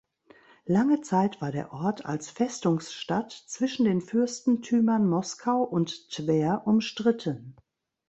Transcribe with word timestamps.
Lange 0.65 1.01
Zeit 1.01 1.41
war 1.43 1.51
der 1.51 1.71
Ort 1.73 2.07
als 2.07 2.31
Festungsstadt 2.31 3.31
zwischen 3.45 3.85
den 3.85 4.01
Fürstentümern 4.01 5.07
Moskau 5.07 5.61
und 5.61 6.09
Twer 6.09 6.63
umstritten. 6.65 7.55